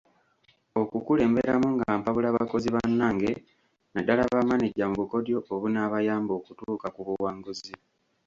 [0.81, 3.31] Okukulemberamu nga mpabula bakozi bannange
[3.93, 7.73] naddala bamaneja mu bukodyo obunaabayamba okutuuka ku buwanguzi.